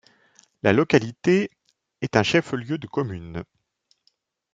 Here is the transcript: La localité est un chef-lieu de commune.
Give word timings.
La 0.63 0.73
localité 0.73 1.51
est 2.01 2.15
un 2.17 2.23
chef-lieu 2.23 2.79
de 2.79 2.87
commune. 2.87 3.43